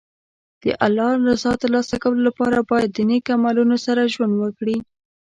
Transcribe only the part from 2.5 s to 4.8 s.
باید د نېک عملونو سره ژوند وکړي.